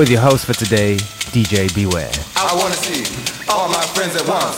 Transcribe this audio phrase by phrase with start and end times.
[0.00, 0.96] With your host for today,
[1.28, 2.10] DJ Beware.
[2.34, 3.04] I wanna see
[3.50, 4.56] all my friends at once.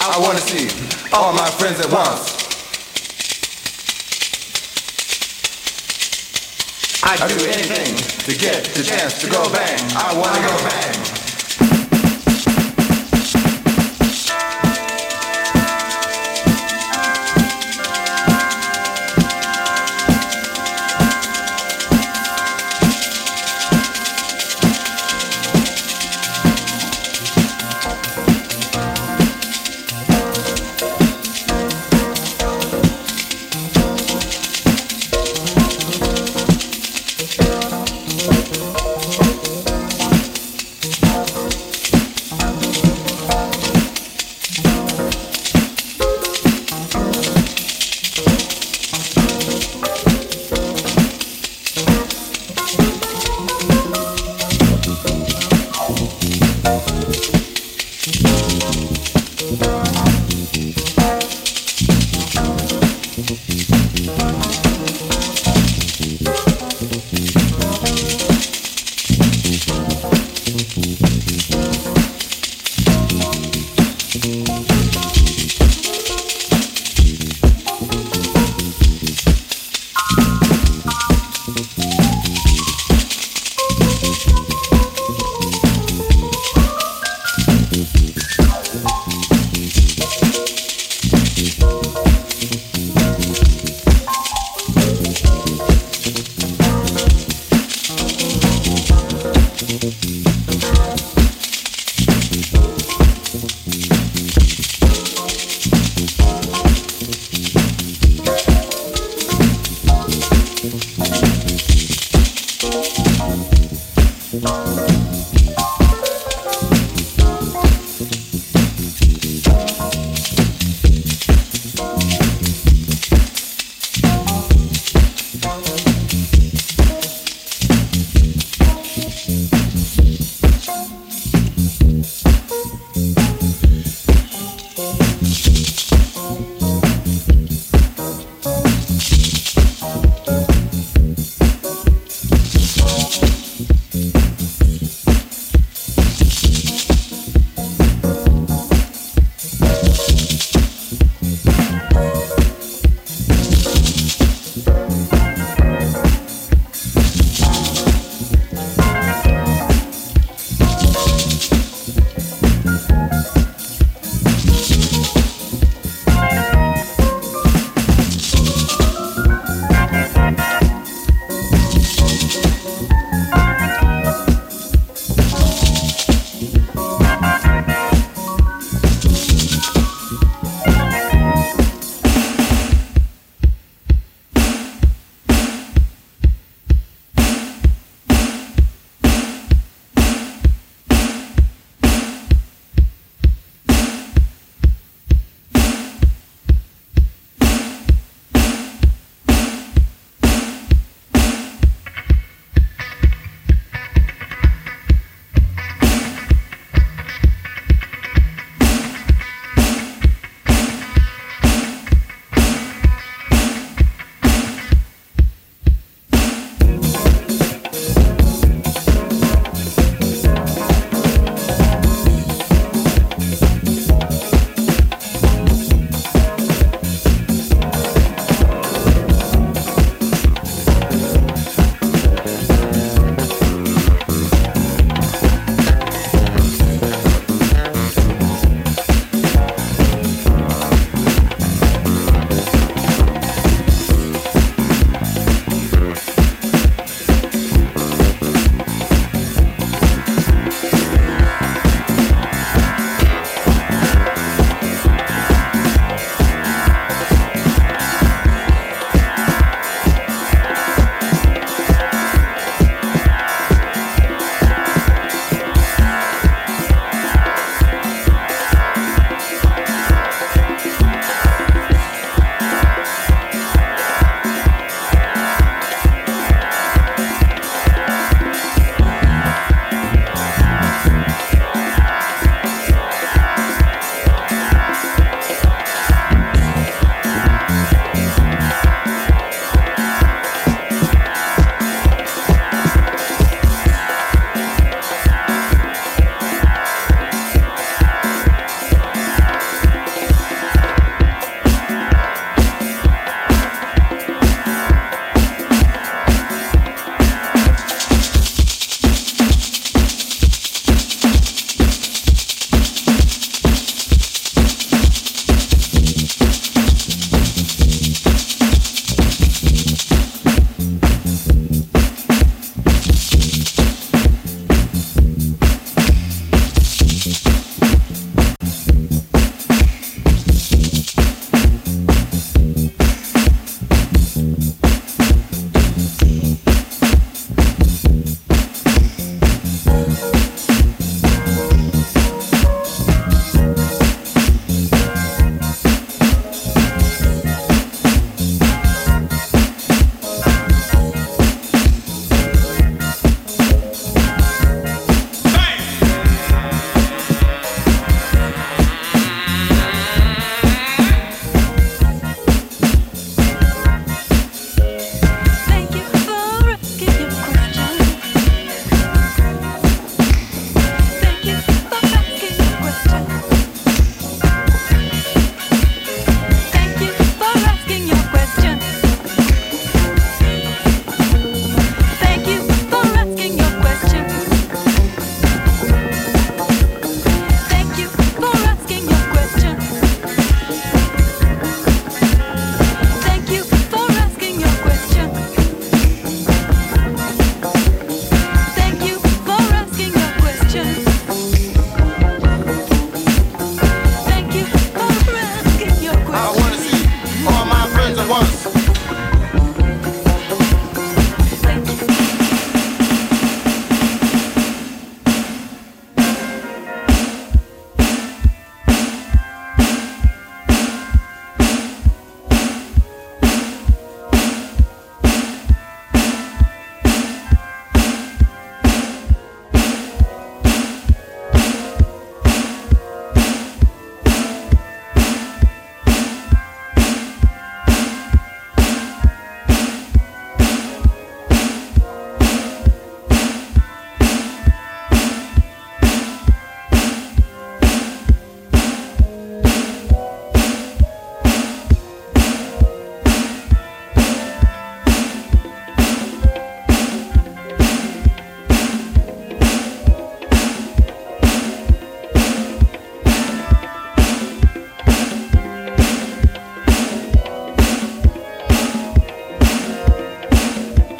[0.00, 0.64] I wanna see
[1.12, 2.40] all my friends at once.
[7.04, 9.78] I'd do anything to get the chance to go bang.
[9.94, 11.19] I wanna go bang.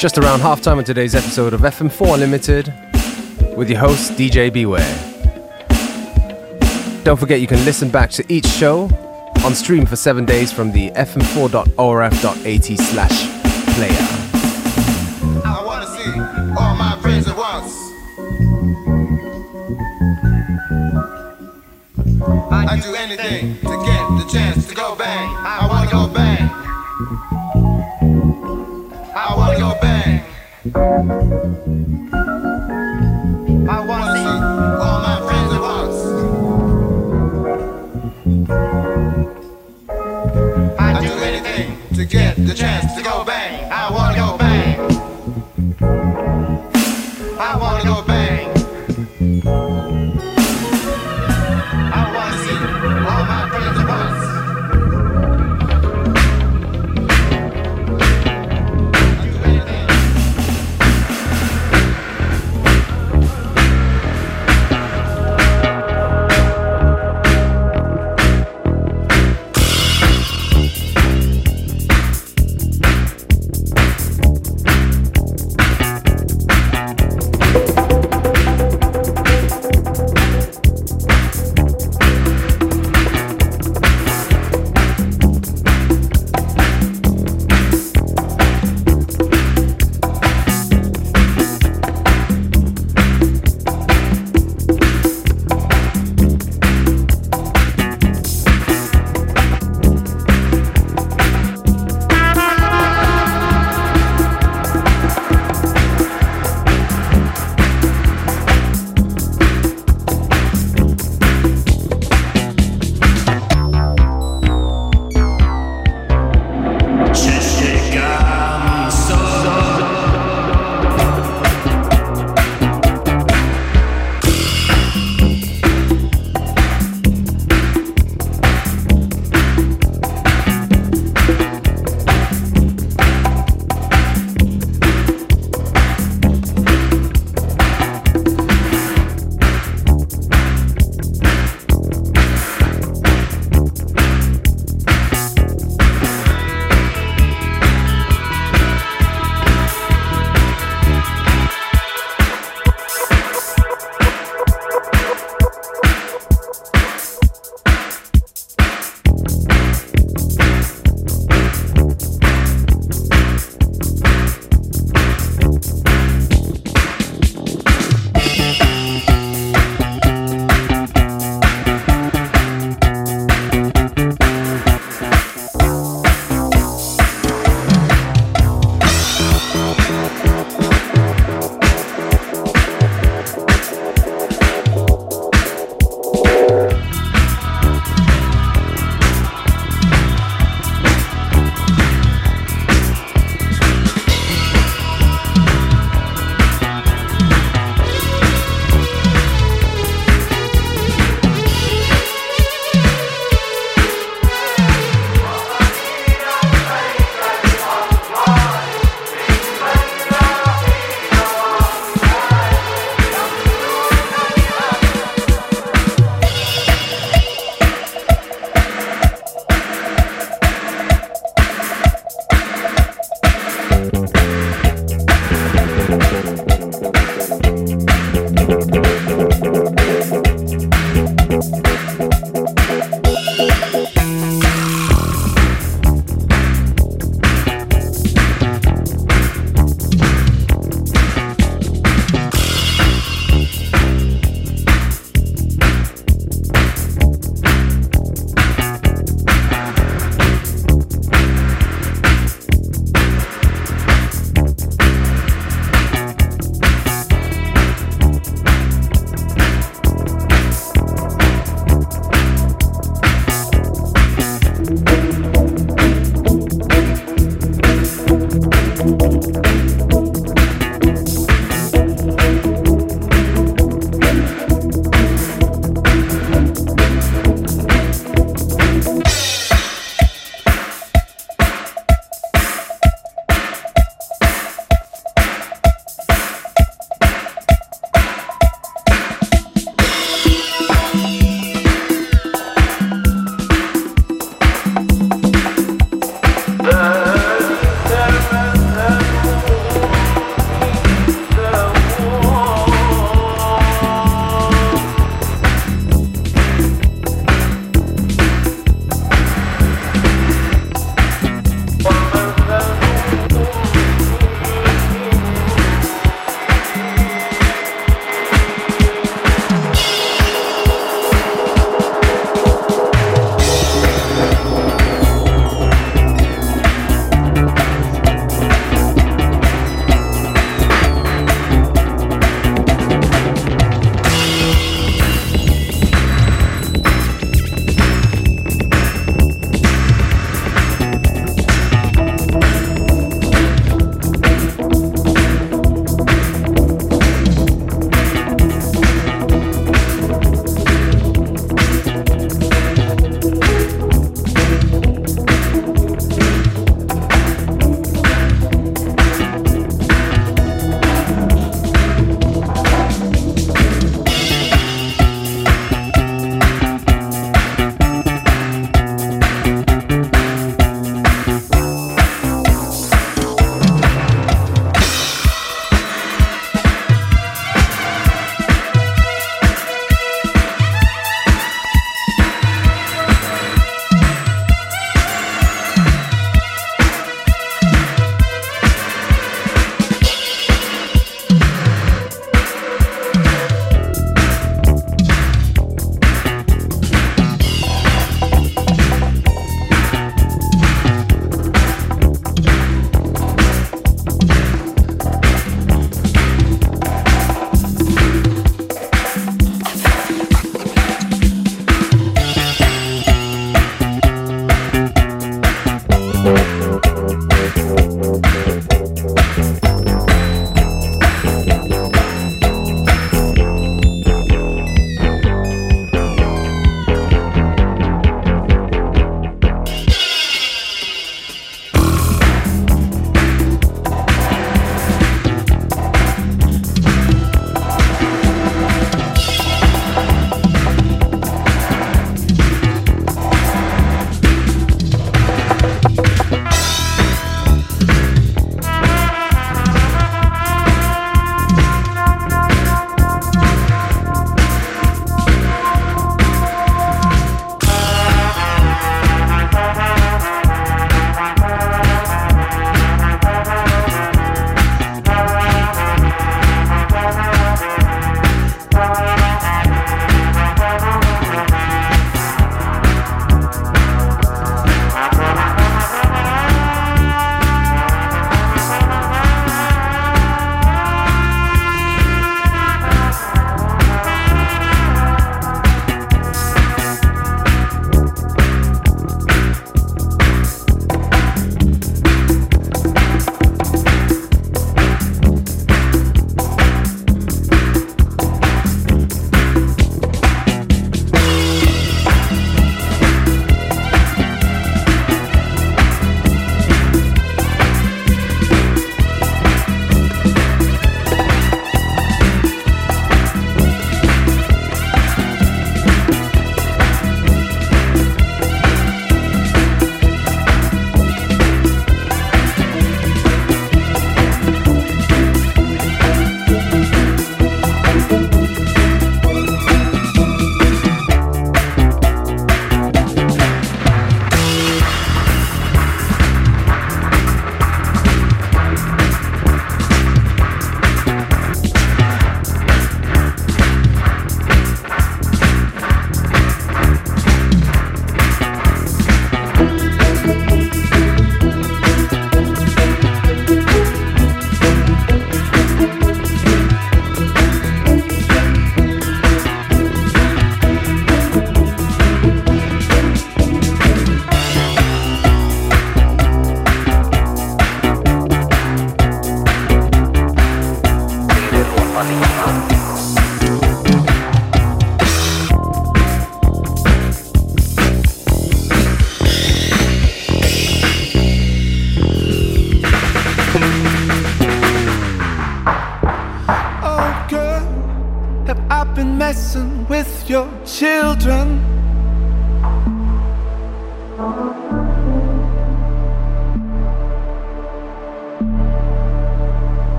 [0.00, 2.72] Just around halftime of today's episode of FM4 Unlimited
[3.54, 4.96] with your host, DJ Beware.
[7.04, 8.88] Don't forget you can listen back to each show
[9.44, 13.28] on stream for seven days from the fm4.orf.at slash
[13.74, 14.06] player.
[15.44, 16.18] I wanna see
[16.58, 17.74] all my friends at once.
[22.50, 25.28] I'd do anything to get the chance to go bang.
[25.40, 27.49] I wanna go bang.
[29.80, 30.20] Bang.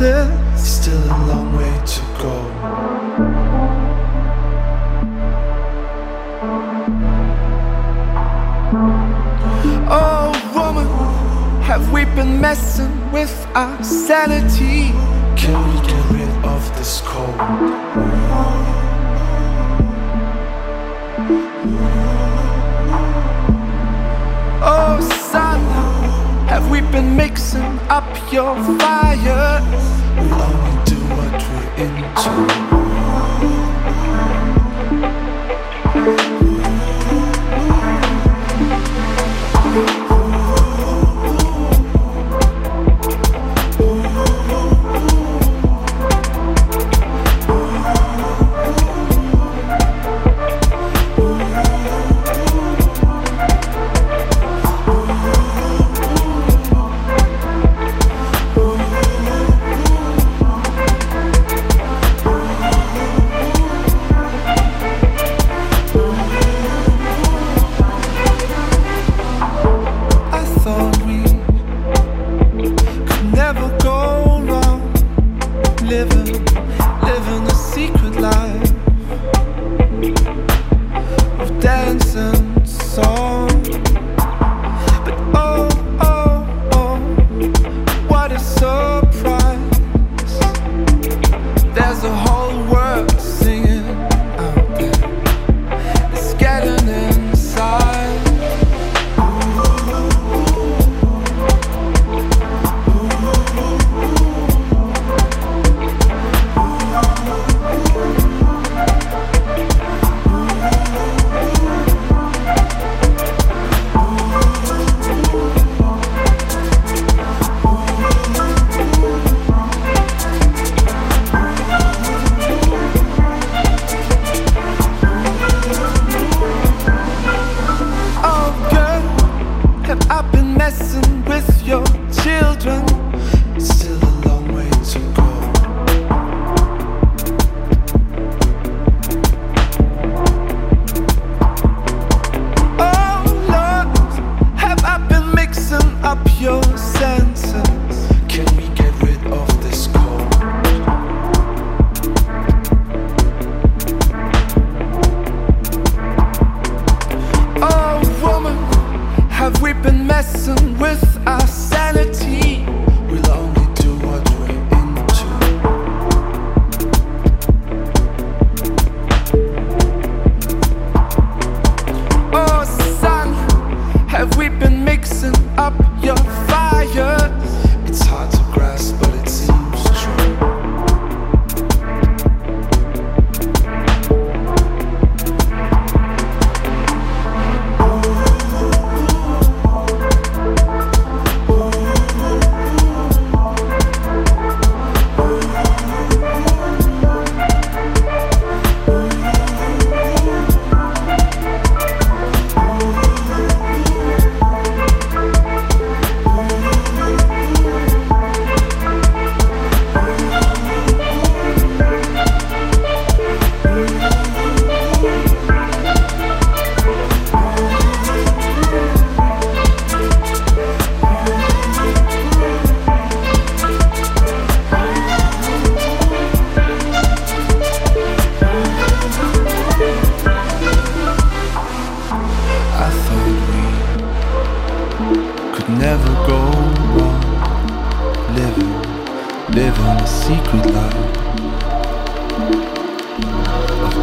[0.00, 2.32] Still a long way to go
[9.92, 10.86] Oh woman,
[11.64, 14.92] have we been messing with our sanity?
[15.36, 17.36] Can we get rid of this cold?
[24.62, 24.98] Oh,
[25.30, 29.79] Sana, have we been mixing up your fire?
[32.40, 32.69] Thank you.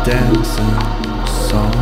[0.08, 0.64] dancing
[1.28, 1.74] song.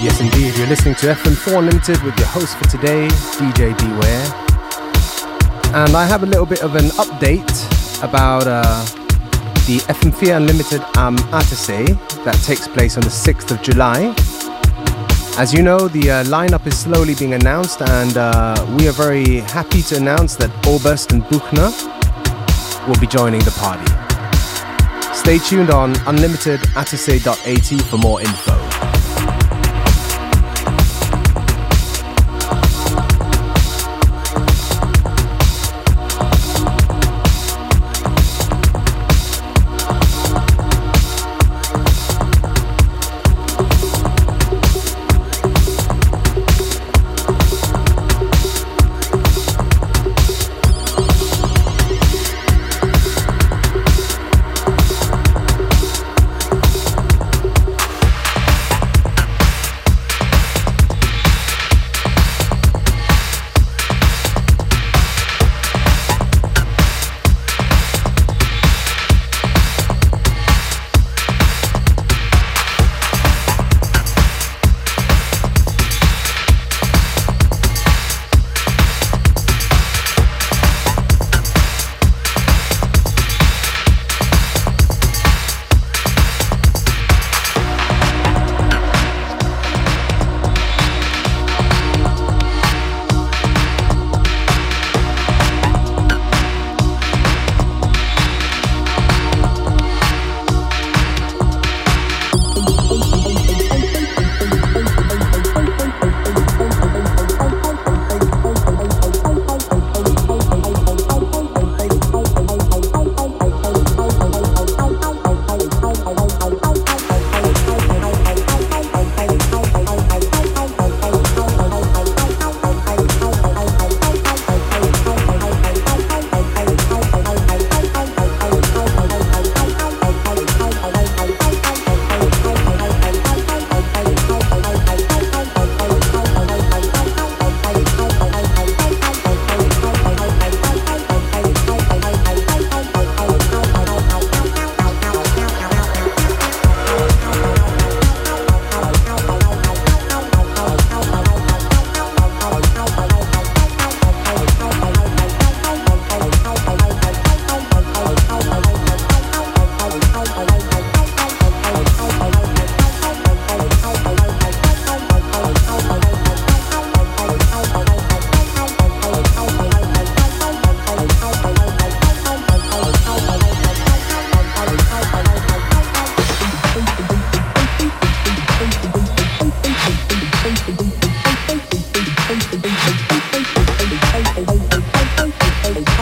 [0.00, 4.24] Yes, indeed, you're listening to FM4 Unlimited with your host for today, DJ Beware.
[5.74, 8.86] And I have a little bit of an update about uh,
[9.66, 11.86] the FM4 Unlimited Am Attersee
[12.24, 14.14] that takes place on the 6th of July.
[15.38, 19.40] As you know, the uh, lineup is slowly being announced, and uh, we are very
[19.40, 21.70] happy to announce that Oberst and Buchner
[22.86, 23.84] will be joining the party.
[25.12, 28.55] Stay tuned on unlimitedatasse.at for more info.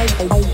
[0.07, 0.29] Bye.
[0.29, 0.54] Bye.